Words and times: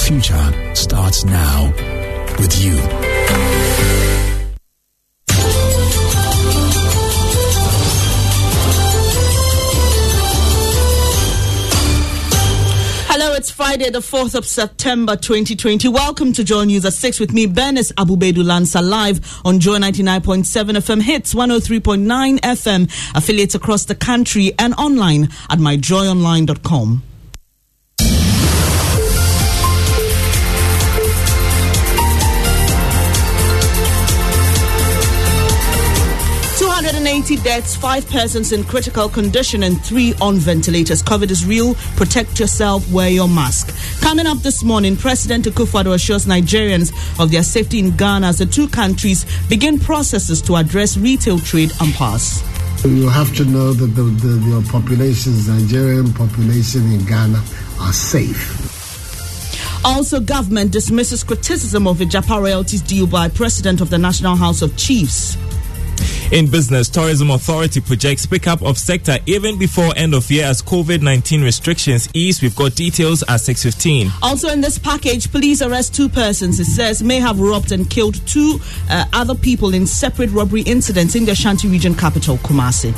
Future 0.00 0.74
starts 0.74 1.24
now 1.24 1.72
with 2.38 2.60
you. 2.60 2.76
Hello, 13.12 13.34
it's 13.34 13.50
Friday, 13.50 13.90
the 13.90 13.98
4th 13.98 14.34
of 14.34 14.46
September 14.46 15.14
2020. 15.14 15.88
Welcome 15.88 16.32
to 16.32 16.42
Joy 16.42 16.64
News 16.64 16.84
at 16.86 16.94
6 16.94 17.20
with 17.20 17.32
me, 17.32 17.46
Bernice 17.46 17.92
Abu-Baidoo 17.98 18.42
Lansah, 18.42 18.82
live 18.82 19.40
on 19.44 19.60
Joy 19.60 19.76
99.7 19.78 20.44
FM 20.44 21.02
hits, 21.02 21.34
103.9 21.34 22.38
FM, 22.40 23.16
affiliates 23.16 23.54
across 23.54 23.84
the 23.84 23.94
country 23.94 24.52
and 24.58 24.74
online 24.74 25.24
at 25.50 25.58
myjoyonline.com. 25.58 27.02
Two 36.80 36.86
hundred 36.86 36.98
and 37.00 37.08
eighty 37.08 37.36
deaths, 37.36 37.76
five 37.76 38.08
persons 38.08 38.52
in 38.52 38.64
critical 38.64 39.06
condition, 39.06 39.64
and 39.64 39.78
three 39.84 40.14
on 40.18 40.36
ventilators. 40.36 41.02
COVID 41.02 41.30
is 41.30 41.44
real. 41.44 41.74
Protect 41.94 42.40
yourself. 42.40 42.90
Wear 42.90 43.10
your 43.10 43.28
mask. 43.28 43.76
Coming 44.00 44.26
up 44.26 44.38
this 44.38 44.64
morning, 44.64 44.96
President 44.96 45.44
Akufo-Addo 45.44 45.92
assures 45.92 46.24
Nigerians 46.24 46.90
of 47.22 47.30
their 47.30 47.42
safety 47.42 47.80
in 47.80 47.94
Ghana 47.94 48.28
as 48.28 48.38
the 48.38 48.46
two 48.46 48.66
countries 48.66 49.26
begin 49.50 49.78
processes 49.78 50.40
to 50.40 50.56
address 50.56 50.96
retail 50.96 51.38
trade 51.38 51.70
impasse. 51.82 52.42
You 52.82 53.10
have 53.10 53.36
to 53.36 53.44
know 53.44 53.74
that 53.74 53.88
the, 53.88 54.02
the, 54.02 54.48
your 54.48 54.62
populations, 54.62 55.48
Nigerian 55.48 56.14
population 56.14 56.90
in 56.92 57.04
Ghana, 57.04 57.44
are 57.78 57.92
safe. 57.92 59.84
Also, 59.84 60.18
government 60.18 60.72
dismisses 60.72 61.22
criticism 61.24 61.86
of 61.86 61.98
Agyapa 61.98 62.40
royalties 62.40 62.80
deal 62.80 63.06
by 63.06 63.28
President 63.28 63.82
of 63.82 63.90
the 63.90 63.98
National 63.98 64.34
House 64.34 64.62
of 64.62 64.74
Chiefs. 64.78 65.36
In 66.32 66.48
business, 66.48 66.88
Tourism 66.88 67.28
Authority 67.32 67.80
projects 67.80 68.24
pickup 68.24 68.62
of 68.62 68.78
sector 68.78 69.18
even 69.26 69.58
before 69.58 69.92
end 69.96 70.14
of 70.14 70.30
year 70.30 70.44
as 70.44 70.62
COVID-19 70.62 71.42
restrictions 71.42 72.08
ease. 72.14 72.40
We've 72.40 72.54
got 72.54 72.76
details 72.76 73.22
at 73.22 73.40
6.15. 73.40 74.12
Also 74.22 74.48
in 74.48 74.60
this 74.60 74.78
package, 74.78 75.32
police 75.32 75.60
arrest 75.60 75.92
two 75.92 76.08
persons 76.08 76.60
it 76.60 76.66
says 76.66 77.02
may 77.02 77.18
have 77.18 77.40
robbed 77.40 77.72
and 77.72 77.90
killed 77.90 78.24
two 78.28 78.60
uh, 78.88 79.06
other 79.12 79.34
people 79.34 79.74
in 79.74 79.88
separate 79.88 80.30
robbery 80.30 80.62
incidents 80.62 81.16
in 81.16 81.24
the 81.24 81.32
Ashanti 81.32 81.66
region 81.66 81.96
capital, 81.96 82.36
Kumasi. 82.38 82.94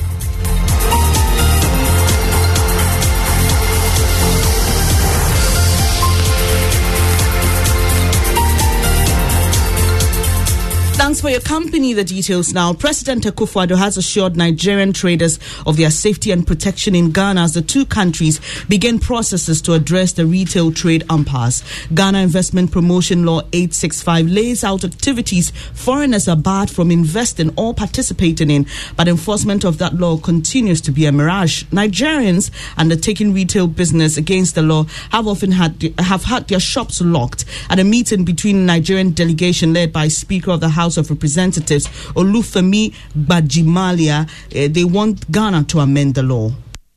For 11.21 11.28
your 11.31 11.41
company. 11.41 11.93
The 11.93 12.05
details 12.05 12.53
now. 12.53 12.73
President 12.73 13.25
Akufo-Addo 13.25 13.77
has 13.77 13.97
assured 13.97 14.34
Nigerian 14.34 14.93
traders 14.93 15.39
of 15.67 15.77
their 15.77 15.91
safety 15.91 16.31
and 16.33 16.45
protection 16.45 16.95
in 16.97 17.12
Ghana 17.12 17.43
as 17.43 17.55
the 17.55 17.62
two 17.62 17.84
countries 17.84 18.41
begin 18.67 18.99
processes 18.99 19.61
to 19.62 19.75
address 19.75 20.12
the 20.12 20.27
retail 20.27 20.73
trade 20.73 21.05
impasse. 21.11 21.62
Ghana 21.94 22.19
Investment 22.19 22.73
Promotion 22.73 23.25
Law 23.25 23.41
865 23.53 24.26
lays 24.26 24.64
out 24.64 24.85
activities 24.85 25.50
foreigners 25.75 26.26
are 26.29 26.37
barred 26.37 26.70
from 26.70 26.91
investing 26.91 27.53
or 27.56 27.73
participating 27.75 28.50
in, 28.50 28.67
but 28.97 29.06
enforcement 29.06 29.65
of 29.65 29.79
that 29.79 29.94
law 29.94 30.17
continues 30.17 30.81
to 30.81 30.91
be 30.91 31.05
a 31.06 31.12
mirage. 31.12 31.65
Nigerians 31.65 32.50
undertaking 32.76 33.32
retail 33.35 33.69
business 33.69 34.17
against 34.17 34.55
the 34.55 34.62
law 34.62 34.85
have 35.11 35.29
often 35.29 35.53
had 35.53 35.81
have 35.99 36.25
had 36.25 36.49
their 36.49 36.61
shops 36.61 37.00
locked. 37.00 37.44
At 37.70 37.79
a 37.79 37.85
meeting 37.85 38.25
between 38.25 38.67
Nigerian 38.67 39.11
delegation 39.12 39.73
led 39.73 39.93
by 39.93 40.08
Speaker 40.08 40.50
of 40.50 40.61
the 40.61 40.70
House 40.70 40.97
of 40.97 41.01
Representatives 41.10 41.87
Olufemi 42.14 42.93
Gbajabiamila, 43.16 44.28
uh, 44.28 44.69
they 44.72 44.84
want 44.84 45.31
Ghana 45.31 45.64
to 45.64 45.81
amend 45.81 46.14
the 46.14 46.22
law. 46.22 46.50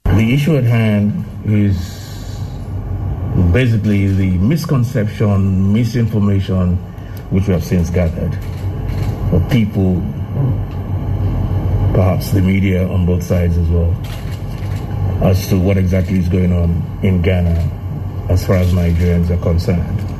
The 0.06 0.34
issue 0.34 0.56
at 0.58 0.64
hand 0.64 1.26
is 1.46 1.76
basically 3.52 4.08
the 4.08 4.38
misconception, 4.38 5.74
misinformation, 5.74 6.76
which 7.32 7.48
we 7.48 7.54
have 7.54 7.64
since 7.64 7.90
gathered. 7.90 8.34
For 9.30 9.40
people, 9.50 9.96
perhaps 11.94 12.32
the 12.32 12.42
media 12.42 12.88
on 12.88 13.06
both 13.06 13.24
sides 13.24 13.58
as 13.58 13.68
well, 13.70 13.94
as 15.24 15.48
to 15.50 15.60
what 15.60 15.78
exactly 15.78 16.20
is 16.20 16.30
going 16.30 16.54
on 16.54 16.82
in 17.04 17.22
Ghana 17.22 17.72
as 18.30 18.46
far 18.46 18.56
as 18.58 18.74
Nigerians 18.74 19.30
are 19.30 19.38
concerned. 19.42 20.15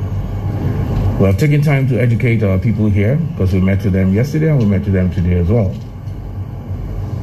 We 1.18 1.24
have 1.24 1.38
taken 1.38 1.62
time 1.62 1.88
to 1.88 1.98
educate 1.98 2.42
our 2.42 2.58
people 2.58 2.90
here 2.90 3.16
because 3.16 3.54
we 3.54 3.58
met 3.58 3.82
with 3.82 3.94
them 3.94 4.12
yesterday 4.12 4.50
and 4.50 4.58
we 4.58 4.66
met 4.66 4.82
with 4.82 4.92
them 4.92 5.10
today 5.10 5.38
as 5.38 5.48
well 5.48 5.74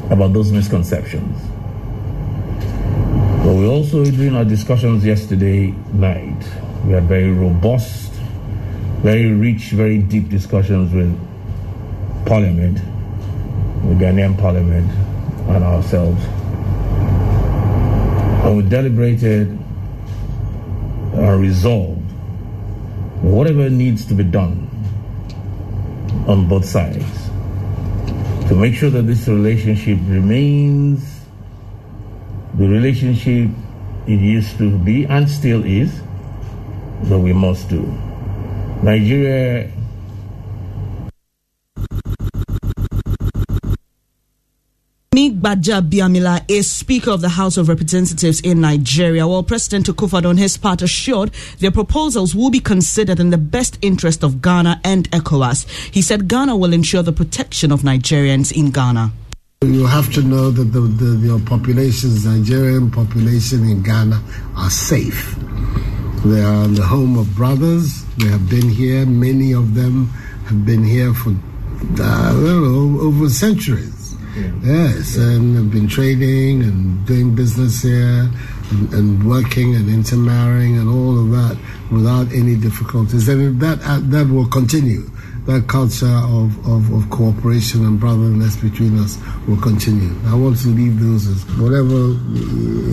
about 0.10 0.34
those 0.34 0.52
misconceptions. 0.52 1.40
But 3.46 3.54
we 3.54 3.68
also, 3.68 4.04
during 4.04 4.36
our 4.36 4.46
discussions 4.46 5.06
yesterday 5.06 5.68
night, 5.94 6.44
we 6.88 6.94
had 6.94 7.04
very 7.04 7.32
robust, 7.32 8.12
very 9.04 9.32
rich, 9.32 9.70
very 9.74 10.00
deep 10.00 10.28
discussions 10.28 10.92
with 10.92 11.16
Parliament, 12.26 12.78
the 12.78 13.94
Ghanaian 14.04 14.36
Parliament, 14.40 14.90
and 15.50 15.64
ourselves. 15.64 16.24
And 18.44 18.58
we 18.58 18.64
deliberated 18.64 19.50
and 21.14 21.40
resolved 21.40 22.03
whatever 23.24 23.70
needs 23.70 24.06
to 24.06 24.14
be 24.14 24.24
done 24.24 24.70
on 26.28 26.48
both 26.48 26.66
sides 26.66 27.30
to 28.48 28.56
make 28.56 28.76
sure 28.76 28.90
that 28.90 29.04
this 29.04 29.28
relationship 29.28 29.98
remains 30.04 31.22
the 32.56 32.68
relationship 32.68 33.50
it 34.06 34.20
used 34.20 34.58
to 34.58 34.78
be 34.80 35.06
and 35.06 35.30
still 35.30 35.64
is, 35.64 36.02
that 37.04 37.18
we 37.18 37.32
must 37.32 37.70
do. 37.70 37.82
Nigeria 38.84 39.72
Gbajabiamila 45.44 46.46
is 46.48 46.72
Speaker 46.72 47.12
of 47.12 47.20
the 47.20 47.28
House 47.28 47.58
of 47.58 47.68
Representatives 47.68 48.40
in 48.40 48.62
Nigeria, 48.62 49.28
while 49.28 49.44
President 49.44 49.88
Akufo 49.88 50.26
on 50.26 50.38
his 50.38 50.56
part 50.56 50.82
assured 50.82 51.32
their 51.60 51.70
proposals 51.70 52.34
will 52.34 52.50
be 52.50 52.62
considered 52.62 53.20
in 53.20 53.30
the 53.30 53.38
best 53.38 53.78
interest 53.82 54.24
of 54.24 54.42
Ghana 54.42 54.80
and 54.86 55.12
ECOWAS. 55.12 55.68
He 55.94 56.02
said 56.02 56.30
Ghana 56.30 56.56
will 56.56 56.72
ensure 56.72 57.04
the 57.04 57.12
protection 57.12 57.74
of 57.74 57.82
Nigerians 57.82 58.54
in 58.56 58.72
Ghana. 58.72 59.12
You 59.66 59.86
have 59.86 60.14
to 60.14 60.22
know 60.22 60.50
that 60.50 60.64
the, 60.72 60.80
the, 60.80 61.28
the 61.28 61.44
populations, 61.46 62.26
Nigerian 62.26 62.90
population 62.90 63.68
in 63.68 63.84
Ghana, 63.84 64.24
are 64.56 64.70
safe. 64.70 65.36
They 66.24 66.42
are 66.42 66.68
the 66.70 66.86
home 66.88 67.18
of 67.18 67.36
brothers. 67.36 68.06
They 68.16 68.30
have 68.30 68.50
been 68.50 68.70
here. 68.70 69.06
Many 69.06 69.52
of 69.54 69.76
them 69.76 70.08
have 70.48 70.66
been 70.66 70.86
here 70.86 71.14
for, 71.14 71.32
uh, 72.02 72.32
know, 72.32 72.98
over 73.02 73.28
centuries. 73.28 74.03
Yes, 74.36 75.16
and 75.18 75.58
I've 75.58 75.72
been 75.72 75.88
trading 75.88 76.64
and 76.64 77.06
doing 77.06 77.36
business 77.36 77.84
here 77.84 78.30
and, 78.72 78.94
and, 78.94 79.30
working 79.30 79.76
and 79.76 79.88
intermarrying 79.90 80.78
and 80.78 80.90
all 80.90 81.20
of 81.20 81.30
that 81.32 81.58
without 81.92 82.32
any 82.34 82.56
difficulties. 82.56 83.28
And 83.30 83.60
that, 83.62 83.80
uh, 83.84 84.00
that 84.02 84.28
will 84.28 84.48
continue. 84.48 85.08
That 85.46 85.68
culture 85.68 86.08
of, 86.08 86.58
of, 86.68 86.92
of 86.94 87.10
cooperation 87.12 87.86
and 87.86 88.00
brotherliness 88.00 88.56
between 88.56 88.98
us 88.98 89.20
will 89.48 89.62
continue. 89.62 90.16
I 90.26 90.36
want 90.36 90.58
to 90.62 90.70
leave 90.70 91.00
those 91.00 91.28
as 91.28 91.44
whatever 91.60 92.16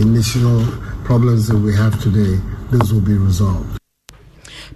initial 0.03 0.67
problems 1.05 1.49
that 1.49 1.57
we 1.57 1.75
have 1.75 2.03
today, 2.03 2.39
those 2.71 2.93
will 2.93 3.01
be 3.01 3.15
resolved. 3.15 3.80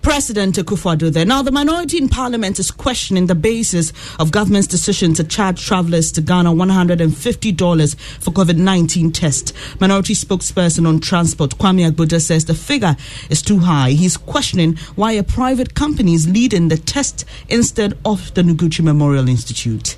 President 0.04 0.56
Akufo-Addo 0.56 1.10
there. 1.10 1.24
Now, 1.24 1.40
the 1.40 1.50
minority 1.50 1.96
in 1.96 2.10
parliament 2.10 2.58
is 2.58 2.70
questioning 2.70 3.26
the 3.26 3.34
basis 3.34 3.90
of 4.20 4.30
government's 4.30 4.68
decision 4.68 5.14
to 5.14 5.24
charge 5.24 5.64
travelers 5.64 6.12
to 6.12 6.20
Ghana 6.20 6.52
$150 6.52 7.96
for 8.20 8.30
COVID-19 8.30 9.14
test. 9.14 9.54
Minority 9.80 10.12
spokesperson 10.12 10.86
on 10.86 11.00
transport, 11.00 11.56
Kwame 11.56 11.90
Agbodza, 11.90 12.20
says 12.20 12.44
the 12.44 12.54
figure 12.54 12.96
is 13.30 13.40
too 13.40 13.60
high. 13.60 13.92
He's 13.92 14.18
questioning 14.18 14.76
why 14.94 15.12
a 15.12 15.22
private 15.22 15.74
company 15.74 16.12
is 16.12 16.28
leading 16.28 16.68
the 16.68 16.76
test 16.76 17.24
instead 17.48 17.98
of 18.04 18.32
the 18.34 18.42
Noguchi 18.42 18.84
Memorial 18.84 19.26
Institute. 19.26 19.96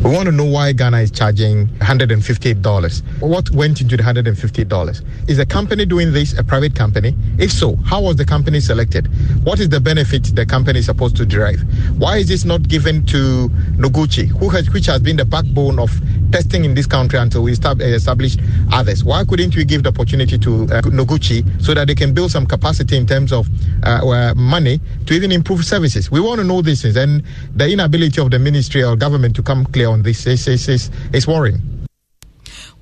We 0.00 0.10
want 0.10 0.26
to 0.26 0.32
know 0.32 0.44
why 0.44 0.72
Ghana 0.72 0.98
is 0.98 1.10
charging 1.10 1.68
$158. 1.78 3.02
What 3.20 3.50
went 3.50 3.80
into 3.80 3.96
the 3.96 4.02
$158? 4.02 5.28
Is 5.28 5.36
the 5.36 5.46
company 5.46 5.84
doing 5.86 6.12
this 6.12 6.36
a 6.36 6.42
private 6.42 6.74
company? 6.74 7.14
If 7.38 7.52
so, 7.52 7.76
how 7.76 8.02
was 8.02 8.16
the 8.16 8.24
company 8.24 8.58
selected? 8.60 9.06
What 9.44 9.60
is 9.60 9.68
the 9.68 9.78
benefit 9.80 10.24
the 10.34 10.44
company 10.44 10.80
is 10.80 10.86
supposed 10.86 11.16
to 11.16 11.26
derive? 11.26 11.60
Why 11.98 12.16
is 12.16 12.28
this 12.28 12.44
not 12.44 12.66
given 12.66 13.06
to 13.06 13.48
Noguchi, 13.76 14.26
who 14.26 14.48
has, 14.48 14.68
which 14.70 14.86
has 14.86 15.00
been 15.00 15.16
the 15.16 15.24
backbone 15.24 15.78
of 15.78 15.92
testing 16.32 16.64
in 16.64 16.74
this 16.74 16.86
country 16.86 17.18
until 17.18 17.42
we 17.44 17.52
establish 17.52 18.36
others? 18.72 19.04
Why 19.04 19.24
couldn't 19.24 19.54
we 19.56 19.64
give 19.64 19.82
the 19.82 19.90
opportunity 19.90 20.38
to 20.38 20.64
uh, 20.64 20.82
Noguchi 20.82 21.62
so 21.62 21.74
that 21.74 21.86
they 21.86 21.94
can 21.94 22.12
build 22.14 22.30
some 22.30 22.46
capacity 22.46 22.96
in 22.96 23.06
terms 23.06 23.32
of 23.32 23.48
uh, 23.84 24.34
money 24.36 24.80
to 25.06 25.14
even 25.14 25.30
improve 25.32 25.64
services? 25.64 26.10
We 26.10 26.20
want 26.20 26.40
to 26.40 26.44
know 26.44 26.62
this, 26.62 26.84
and 26.84 27.22
the 27.54 27.70
inability 27.70 28.20
of 28.20 28.30
the 28.30 28.38
ministry 28.38 28.82
or 28.82 28.96
government 28.96 29.36
to 29.36 29.42
come 29.42 29.66
clear 29.66 29.88
on 29.88 30.02
this 30.02 30.26
is, 30.26 30.48
is, 30.48 30.68
is, 30.68 30.90
is 31.12 31.26
worrying. 31.26 31.60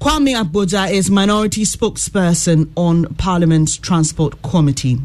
Kwame 0.00 0.34
Agbodza 0.34 0.90
is 0.90 1.10
minority 1.10 1.64
spokesperson 1.64 2.70
on 2.74 3.04
Parliament's 3.16 3.76
Transport 3.76 4.40
Committee. 4.42 4.98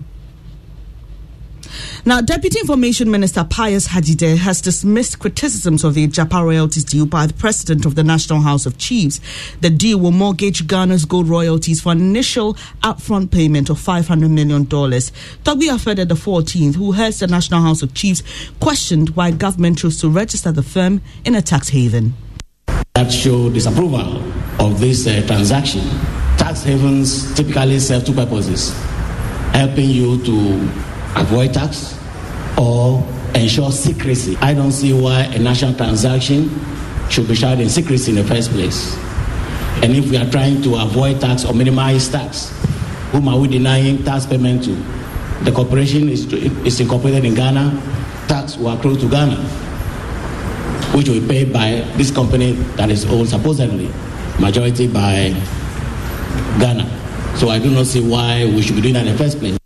Now, 2.05 2.21
Deputy 2.21 2.59
Information 2.59 3.09
Minister 3.09 3.43
Pius 3.43 3.87
Hadzide 3.87 4.37
has 4.37 4.61
dismissed 4.61 5.19
criticisms 5.19 5.83
of 5.83 5.95
the 5.95 6.07
Agyapa 6.07 6.43
royalties 6.43 6.83
deal 6.83 7.05
by 7.05 7.25
the 7.25 7.33
President 7.33 7.85
of 7.85 7.95
the 7.95 8.03
National 8.03 8.41
House 8.41 8.65
of 8.65 8.77
Chiefs. 8.77 9.19
The 9.61 9.69
deal 9.69 9.99
will 9.99 10.11
mortgage 10.11 10.67
Ghana's 10.67 11.05
gold 11.05 11.27
royalties 11.27 11.81
for 11.81 11.91
an 11.91 11.99
initial 11.99 12.53
upfront 12.83 13.31
payment 13.31 13.69
of 13.69 13.77
$500 13.77 14.29
million. 14.29 14.65
Togbi 14.65 15.69
Afede 15.69 16.07
the 16.07 16.15
14th, 16.15 16.75
who 16.75 16.91
heads 16.91 17.19
the 17.19 17.27
National 17.27 17.61
House 17.61 17.81
of 17.81 17.93
Chiefs, 17.93 18.21
questioned 18.59 19.09
why 19.15 19.31
government 19.31 19.79
chose 19.79 19.99
to 20.01 20.09
register 20.09 20.51
the 20.51 20.63
firm 20.63 21.01
in 21.23 21.35
a 21.35 21.41
tax 21.41 21.69
haven. 21.69 22.13
That 22.93 23.11
show 23.11 23.49
disapproval 23.49 24.21
of 24.59 24.79
this 24.79 25.07
uh, 25.07 25.23
transaction. 25.27 25.81
Tax 26.37 26.63
havens 26.63 27.33
typically 27.35 27.79
serve 27.79 28.05
two 28.05 28.13
purposes 28.13 28.73
helping 29.55 29.89
you 29.89 30.21
to 30.25 30.69
avoid 31.15 31.53
tax 31.53 31.97
or 32.57 33.03
ensure 33.33 33.71
secrecy. 33.71 34.37
I 34.37 34.53
don't 34.53 34.71
see 34.71 34.93
why 34.93 35.23
a 35.23 35.39
national 35.39 35.73
transaction 35.75 36.49
should 37.09 37.27
be 37.27 37.35
shrouded 37.35 37.61
in 37.61 37.69
secrecy 37.69 38.11
in 38.11 38.17
the 38.17 38.23
first 38.23 38.51
place. 38.51 38.95
And 39.83 39.93
if 39.95 40.09
we 40.09 40.17
are 40.17 40.29
trying 40.29 40.61
to 40.63 40.75
avoid 40.75 41.21
tax 41.21 41.45
or 41.45 41.53
minimize 41.53 42.07
tax, 42.09 42.49
whom 43.11 43.27
are 43.27 43.37
we 43.37 43.47
denying 43.47 44.03
tax 44.03 44.25
payment 44.25 44.63
to? 44.65 44.71
The 45.43 45.51
corporation 45.51 46.09
is, 46.09 46.31
is 46.31 46.79
incorporated 46.79 47.25
in 47.25 47.35
Ghana, 47.35 47.81
tax 48.27 48.57
will 48.57 48.69
accrue 48.69 48.97
to 48.97 49.09
Ghana, 49.09 49.35
which 50.95 51.09
will 51.09 51.19
be 51.19 51.27
paid 51.27 51.53
by 51.53 51.81
this 51.97 52.09
company 52.09 52.53
that 52.77 52.89
is 52.89 53.05
owned 53.05 53.29
supposedly 53.29 53.91
majority 54.39 54.87
by 54.87 55.29
Ghana. 56.59 57.35
So 57.37 57.49
I 57.49 57.59
do 57.59 57.69
not 57.69 57.85
see 57.85 58.01
why 58.01 58.45
we 58.45 58.61
should 58.61 58.75
be 58.75 58.81
doing 58.81 58.93
that 58.93 59.05
in 59.05 59.11
the 59.11 59.17
first 59.17 59.39
place. 59.39 59.57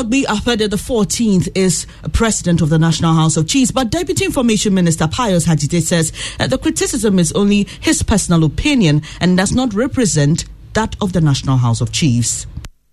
Togbi 0.00 0.24
Afede 0.24 0.70
the 0.70 0.78
14th 0.78 1.50
is 1.54 1.86
president 2.14 2.62
of 2.62 2.70
the 2.70 2.78
National 2.78 3.12
House 3.12 3.36
of 3.36 3.46
Chiefs, 3.46 3.70
but 3.70 3.90
Deputy 3.90 4.24
Information 4.24 4.72
Minister 4.72 5.06
Pius 5.06 5.46
Hadzide 5.46 5.82
says 5.82 6.10
uh, 6.40 6.46
the 6.46 6.56
criticism 6.56 7.18
is 7.18 7.32
only 7.32 7.64
his 7.80 8.02
personal 8.02 8.44
opinion 8.44 9.02
and 9.20 9.36
does 9.36 9.52
not 9.52 9.74
represent 9.74 10.46
that 10.72 10.96
of 11.02 11.12
the 11.12 11.20
National 11.20 11.58
House 11.58 11.82
of 11.82 11.92
Chiefs. 11.92 12.46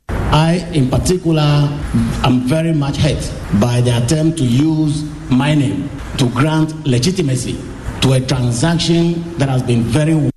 I, 0.09 0.67
in 0.73 0.89
particular, 0.89 1.69
am 2.25 2.41
very 2.41 2.73
much 2.73 2.97
hurt 2.97 3.31
by 3.61 3.79
the 3.79 4.03
attempt 4.03 4.39
to 4.39 4.43
use 4.43 5.05
my 5.31 5.55
name 5.55 5.89
to 6.17 6.29
grant 6.31 6.85
legitimacy 6.85 7.57
to 8.01 8.13
a 8.13 8.19
transaction 8.19 9.37
that 9.37 9.47
has 9.47 9.63
been 9.63 9.83
very 9.83 10.29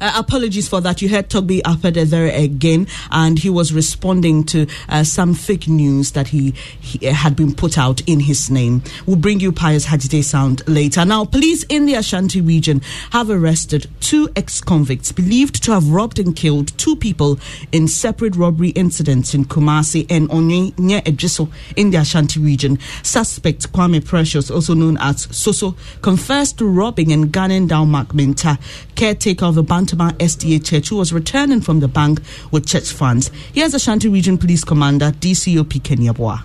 uh, 0.00 0.12
apologies 0.16 0.68
for 0.68 0.80
that. 0.80 1.02
You 1.02 1.08
heard 1.08 1.28
Togbi 1.28 1.62
Afede 1.62 2.08
there 2.08 2.28
again, 2.28 2.86
and 3.10 3.38
he 3.38 3.50
was 3.50 3.72
responding 3.72 4.44
to 4.44 4.66
uh, 4.88 5.04
some 5.04 5.34
fake 5.34 5.68
news 5.68 6.12
that 6.12 6.28
he, 6.28 6.52
he, 6.80 7.06
had 7.06 7.36
been 7.36 7.54
put 7.54 7.78
out 7.78 8.00
in 8.08 8.20
his 8.20 8.50
name. 8.50 8.82
We'll 9.06 9.16
bring 9.16 9.40
you 9.40 9.52
Pius 9.52 9.86
Hadzide 9.86 10.22
sound 10.24 10.66
later. 10.68 11.04
Now, 11.04 11.24
police 11.24 11.62
in 11.64 11.86
the 11.86 11.94
Ashanti 11.94 12.40
region 12.40 12.82
have 13.10 13.30
arrested 13.30 13.88
two 14.00 14.28
ex-convicts 14.36 15.12
believed 15.12 15.62
to 15.64 15.72
have 15.72 15.88
robbed 15.90 16.18
and 16.18 16.34
killed 16.36 16.76
two 16.78 16.96
people 16.96 17.38
in 17.72 17.88
separate 17.88 18.36
robbery 18.36 18.70
incidents 18.70 19.34
in 19.34 19.44
Kumasi 19.44 20.06
and 20.10 20.28
Onwe 20.28 20.78
near 20.78 21.00
Ejisu 21.02 21.50
in 21.76 21.90
the 21.90 21.98
Ashanti 21.98 22.40
region. 22.40 22.78
Suspect 23.02 23.72
Kwame 23.72 24.04
Precious, 24.04 24.50
also 24.50 24.74
known 24.74 24.96
as 24.98 25.26
Soso, 25.28 25.76
confessed 26.02 26.58
to 26.58 26.66
robbing 26.66 27.12
and 27.12 27.32
gunning 27.32 27.66
down 27.66 27.90
Mark 27.90 28.14
Minta, 28.14 28.58
caretaker 28.94 29.46
of 29.46 29.56
a 29.56 29.62
Bant 29.62 29.85
Bantama 29.86 30.12
SDA 30.18 30.64
Church, 30.64 30.88
who 30.88 30.96
was 30.96 31.12
returning 31.12 31.60
from 31.60 31.80
the 31.80 31.88
bank 31.88 32.20
with 32.50 32.66
church 32.66 32.92
funds. 32.92 33.30
Here's 33.52 33.74
Ashanti 33.74 34.08
Region 34.08 34.38
Police 34.38 34.64
Commander 34.64 35.12
DCOP 35.12 35.82
Kenneth 35.82 36.16
Yeboah. 36.16 36.42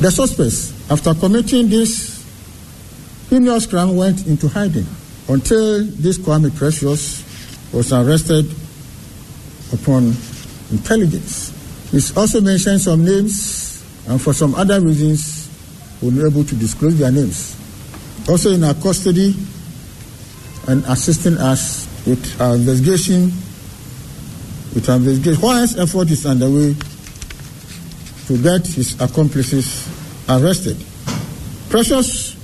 The 0.00 0.10
suspects, 0.10 0.90
after 0.90 1.14
committing 1.14 1.68
this 1.68 2.24
heinous 3.30 3.66
crime, 3.66 3.96
went 3.96 4.26
into 4.26 4.48
hiding 4.48 4.86
until 5.28 5.84
this 5.84 6.18
Kwame 6.18 6.56
Precious 6.56 7.22
was 7.72 7.92
arrested 7.92 8.46
upon 9.72 10.14
intelligence 10.70 11.52
He's 11.92 12.16
also 12.16 12.40
mentioned 12.40 12.80
some 12.80 13.04
names, 13.04 13.84
and 14.08 14.18
for 14.18 14.32
some 14.32 14.54
other 14.54 14.80
reasons, 14.80 15.46
we're 16.00 16.10
not 16.10 16.32
able 16.32 16.42
to 16.42 16.54
disclose 16.54 16.98
their 16.98 17.12
names. 17.12 17.54
Also 18.30 18.50
in 18.50 18.64
our 18.64 18.72
custody 18.72 19.36
and 20.68 20.82
assisting 20.86 21.36
us 21.36 21.91
with 22.06 22.40
our 22.40 22.54
investigation, 22.56 23.32
with 24.74 24.88
our 24.88 24.96
investigation, 24.96 25.40
whilst 25.42 25.78
effort 25.78 26.10
is 26.10 26.26
underway 26.26 26.74
to 28.26 28.42
get 28.42 28.66
his 28.66 29.00
accomplices 29.00 29.88
arrested. 30.28 30.76
Precious, 31.68 32.36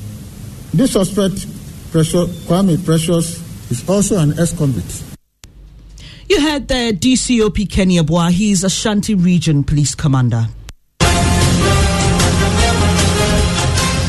this 0.72 0.92
suspect, 0.92 1.46
Precious, 1.92 2.28
Kwame 2.46 2.84
Precious, 2.84 3.38
is 3.70 3.88
also 3.88 4.18
an 4.18 4.38
ex-convict. 4.38 5.04
You 6.28 6.40
heard 6.42 6.68
the 6.68 6.92
DCOP 6.92 7.70
Kenneth 7.70 8.06
Yeboah. 8.06 8.30
He's 8.30 8.62
Ashanti 8.64 9.14
Region 9.14 9.64
Police 9.64 9.94
Commander. 9.94 10.48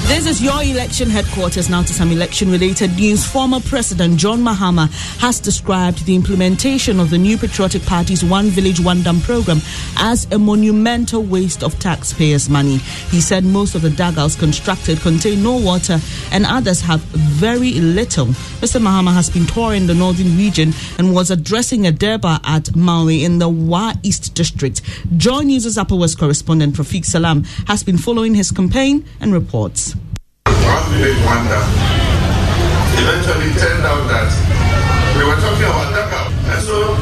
This 0.10 0.25
is 0.25 0.42
your 0.42 0.63
election 0.63 1.08
headquarters. 1.08 1.70
Now 1.70 1.84
to 1.84 1.94
some 1.94 2.12
election 2.12 2.50
related 2.50 2.96
news. 2.96 3.24
Former 3.24 3.60
President 3.60 4.18
John 4.18 4.39
Mahama 4.39 4.89
has 5.20 5.39
described 5.39 6.04
the 6.08 6.16
implementation 6.16 7.00
of 7.00 7.12
the 7.12 7.18
new 7.20 7.38
Patriotic 7.38 7.84
Party's 7.84 8.24
One 8.24 8.48
Village, 8.48 8.80
One 8.80 9.04
Dam 9.04 9.22
program 9.22 9.62
as 9.98 10.25
a 10.32 10.39
monumental 10.39 11.22
waste 11.22 11.63
of 11.63 11.78
taxpayers' 11.78 12.50
money. 12.50 12.78
He 13.12 13.22
said 13.22 13.46
most 13.46 13.75
of 13.75 13.84
the 13.84 13.92
dugouts 13.92 14.36
constructed 14.36 15.00
contain 15.00 15.44
no 15.44 15.56
water 15.56 16.00
and 16.32 16.44
others 16.44 16.82
have 16.82 17.01
very 17.01 17.74
little. 17.75 18.25
Mr. 18.62 18.82
Mahama 18.82 19.13
has 19.13 19.30
been 19.30 19.46
touring 19.46 19.86
the 19.86 19.94
northern 19.94 20.36
region 20.36 20.74
and 20.98 21.13
was 21.13 21.30
addressing 21.30 21.86
a 21.86 21.92
durbar 21.92 22.39
at 22.46 22.75
Maui 22.75 23.24
in 23.24 23.38
the 23.38 23.48
Wa 23.48 23.94
East 24.01 24.34
District. 24.34 24.82
Joy 25.18 25.42
News' 25.42 25.78
Upper 25.78 25.96
West 25.96 26.18
correspondent 26.18 26.78
Rafiq 26.78 27.06
Salam 27.06 27.44
has 27.68 27.84
been 27.84 28.00
following 28.00 28.34
his 28.34 28.50
campaign 28.50 29.06
and 29.22 29.32
reports 29.32 29.96
one 30.70 30.86
village 30.94 31.20
wonder. 31.26 31.62
Eventually 33.02 33.50
turned 33.58 33.86
out 33.86 34.06
that 34.14 34.30
we 35.18 35.26
were 35.26 35.40
talking 35.42 35.66
about 35.66 35.90
dugout. 35.90 36.30
And 36.54 36.62
so 36.62 36.94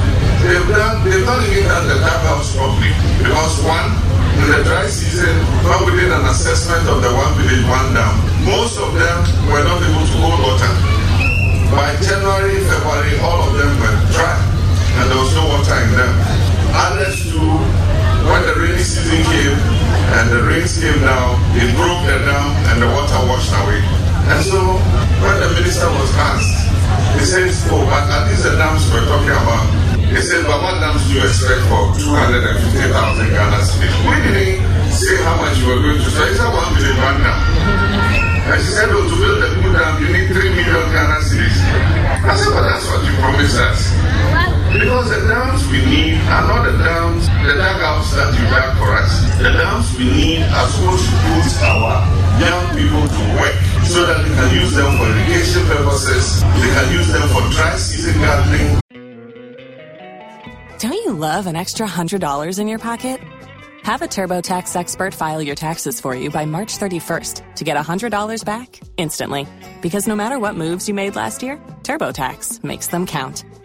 they've 0.48 0.70
done 0.72 1.04
they've 1.04 1.28
not 1.28 1.44
even 1.44 1.68
done 1.68 1.86
the 1.92 1.98
dugouts 2.00 2.56
properly. 2.56 2.96
Because 3.20 3.60
one, 3.68 3.92
in 4.40 4.48
the 4.56 4.62
dry 4.64 4.88
season, 4.88 5.36
when 5.68 5.80
we 5.84 5.92
did 6.00 6.12
an 6.16 6.24
assessment 6.32 6.88
of 6.88 7.04
the 7.04 7.12
one 7.12 7.34
village 7.36 7.66
one 7.68 7.92
dam, 7.92 8.16
most 8.48 8.80
of 8.80 8.96
them 8.96 9.18
were 9.52 9.64
not 9.64 9.84
able 9.84 10.06
to 10.08 10.16
hold 10.24 10.40
water. 10.40 10.74
By 11.76 11.92
January, 12.00 12.64
February, 12.64 13.20
all 13.20 13.44
of 13.44 13.52
them 13.60 13.72
were 13.84 13.98
dry 14.16 14.58
and 14.98 15.12
there 15.12 15.20
was 15.22 15.34
no 15.36 15.46
water 15.46 15.78
in 15.78 15.92
them. 15.94 16.14
Others 16.74 17.30
too, 17.30 17.54
when 18.26 18.42
the 18.50 18.54
rainy 18.58 18.82
season 18.82 19.22
came, 19.30 19.77
and 20.18 20.32
the 20.32 20.42
rains 20.44 20.80
came 20.80 21.00
down, 21.04 21.38
it 21.58 21.70
broke 21.76 22.02
the 22.08 22.18
dam 22.24 22.48
and 22.72 22.78
the 22.82 22.90
water 22.90 23.22
washed 23.28 23.54
away. 23.64 23.82
And 24.28 24.42
so 24.44 24.60
when 25.24 25.36
the 25.40 25.50
minister 25.56 25.88
was 25.94 26.12
asked, 26.16 26.68
he 27.20 27.24
says, 27.26 27.64
oh, 27.72 27.84
but 27.88 28.08
at 28.08 28.28
least 28.28 28.44
the 28.44 28.56
dams 28.56 28.88
we're 28.92 29.06
talking 29.08 29.32
about, 29.32 29.68
he 30.08 30.20
said, 30.24 30.48
but 30.48 30.60
what 30.64 30.80
dams 30.80 31.04
do 31.08 31.20
you 31.20 31.24
expect 31.24 31.68
for 31.68 31.92
250,000 32.00 33.28
Ghana 33.28 33.60
cedis? 33.60 33.96
We 34.08 34.16
didn't 34.24 34.64
say 34.92 35.20
how 35.24 35.36
much 35.40 35.60
you 35.60 35.68
were 35.68 35.84
going 35.84 36.00
to 36.00 36.08
spend. 36.08 36.32
He 36.32 36.36
said, 36.40 36.48
one 36.48 36.72
million 36.76 36.96
one 37.04 37.20
dam. 37.24 37.40
And 38.48 38.60
she 38.64 38.72
said, 38.72 38.88
oh, 38.88 39.04
to 39.04 39.16
build 39.20 39.44
a 39.44 39.50
new 39.60 39.72
dam, 39.76 40.00
you 40.00 40.08
need 40.16 40.28
3 40.32 40.40
million 40.56 40.88
Ghana 40.96 41.20
cedis. 41.28 41.60
I 42.24 42.36
said, 42.40 42.56
but 42.56 42.64
that's 42.64 42.88
what 42.88 43.04
you 43.04 43.14
promised 43.20 43.60
us. 43.60 44.47
Because 44.74 45.10
the 45.10 45.28
dams 45.28 45.68
we 45.68 45.80
need 45.86 46.16
are 46.28 46.46
not 46.48 46.64
the 46.66 46.78
dams, 46.78 47.28
the 47.48 47.54
dugouts 47.56 48.12
that 48.14 48.34
you 48.36 48.46
dug 48.52 48.78
for 48.78 48.92
us. 48.94 49.12
The 49.40 49.52
dams 49.52 49.98
we 49.98 50.06
need 50.06 50.44
are 50.44 50.68
supposed 50.68 51.06
to 51.08 51.16
put 51.16 51.64
our 51.64 52.04
young 52.40 52.76
people 52.76 53.08
to 53.08 53.24
work 53.40 53.56
so 53.88 54.06
that 54.06 54.24
they 54.24 54.34
can 54.36 54.50
use 54.62 54.74
them 54.76 54.98
for 54.98 55.08
irrigation 55.08 55.66
purposes, 55.66 56.42
they 56.42 56.72
can 56.76 56.92
use 56.92 57.08
them 57.08 57.28
for 57.30 57.42
dry 57.56 57.76
season 57.78 58.22
gardening. 58.22 58.80
Don't 60.80 60.94
you 60.94 61.14
love 61.14 61.48
an 61.48 61.56
extra 61.56 61.88
$100 61.88 62.60
in 62.60 62.68
your 62.68 62.80
pocket? 62.80 63.20
Have 63.84 64.02
a 64.02 64.08
TurboTax 64.08 64.76
expert 64.76 65.14
file 65.14 65.42
your 65.42 65.56
taxes 65.56 66.02
for 66.02 66.14
you 66.14 66.30
by 66.30 66.46
March 66.46 66.78
31st 66.78 67.56
to 67.56 67.64
get 67.64 67.78
$100 67.78 68.44
back 68.44 68.82
instantly. 68.98 69.48
Because 69.82 70.08
no 70.08 70.16
matter 70.16 70.38
what 70.38 70.56
moves 70.56 70.90
you 70.90 70.94
made 70.94 71.16
last 71.16 71.42
year, 71.42 71.56
TurboTax 71.84 72.66
makes 72.66 72.88
them 72.88 73.08
count. 73.08 73.46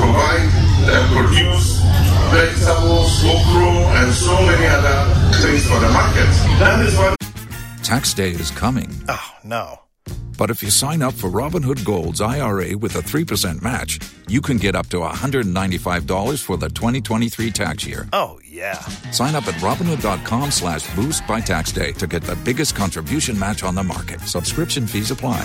To 0.00 0.06
provide 0.06 0.40
and 0.88 1.14
produce 1.14 1.78
vegetables, 2.32 3.22
okra, 3.22 3.68
and 4.00 4.10
so 4.14 4.32
many 4.46 4.66
other 4.66 5.14
things 5.42 5.66
for 5.66 5.78
the 5.78 5.90
market. 5.90 6.24
That 6.58 6.86
is 6.86 6.96
what. 6.96 7.18
Tax 7.82 8.14
day 8.14 8.30
is 8.30 8.50
coming. 8.50 8.90
Oh, 9.10 9.30
no. 9.44 9.80
But 10.38 10.48
if 10.48 10.62
you 10.62 10.70
sign 10.70 11.02
up 11.02 11.12
for 11.12 11.28
Robinhood 11.28 11.84
Gold's 11.84 12.22
IRA 12.22 12.78
with 12.78 12.96
a 12.96 13.00
3% 13.00 13.60
match, 13.60 13.98
you 14.26 14.40
can 14.40 14.56
get 14.56 14.74
up 14.74 14.86
to 14.86 15.00
$195 15.00 16.42
for 16.42 16.56
the 16.56 16.70
2023 16.70 17.50
tax 17.50 17.86
year. 17.86 18.08
Oh, 18.14 18.40
yeah. 18.42 18.78
Sign 19.10 19.34
up 19.34 19.46
at 19.48 19.54
Robinhood.com 19.56 20.50
slash 20.50 20.94
boost 20.94 21.26
by 21.26 21.40
tax 21.42 21.72
day 21.72 21.92
to 21.92 22.06
get 22.06 22.22
the 22.22 22.36
biggest 22.36 22.74
contribution 22.74 23.38
match 23.38 23.62
on 23.62 23.74
the 23.74 23.84
market. 23.84 24.20
Subscription 24.22 24.86
fees 24.86 25.10
apply. 25.10 25.44